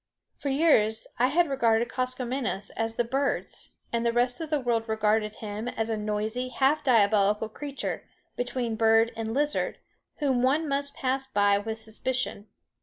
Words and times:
For 0.39 0.49
years 0.49 1.05
I 1.19 1.27
had 1.27 1.47
regarded 1.47 1.87
Koskomenos, 1.89 2.71
as 2.75 2.95
the 2.95 3.03
birds 3.03 3.69
and 3.93 4.03
the 4.03 4.11
rest 4.11 4.41
of 4.41 4.49
the 4.49 4.59
world 4.59 4.89
regard 4.89 5.21
him, 5.35 5.67
as 5.67 5.91
a 5.91 5.95
noisy, 5.95 6.49
half 6.49 6.83
diabolical 6.83 7.47
creature, 7.49 8.09
between 8.35 8.75
bird 8.75 9.11
and 9.15 9.31
lizard, 9.35 9.77
whom 10.17 10.41
one 10.41 10.67
must 10.67 10.95
pass 10.95 11.27
by 11.27 11.59
with 11.59 11.77
suspicion. 11.77 12.47